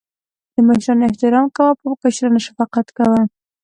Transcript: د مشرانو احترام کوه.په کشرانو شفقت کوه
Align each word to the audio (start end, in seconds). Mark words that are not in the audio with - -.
د 0.53 0.55
مشرانو 0.67 1.07
احترام 1.09 1.47
کوه.په 1.55 1.85
کشرانو 2.03 2.43
شفقت 2.47 2.87
کوه 2.97 3.21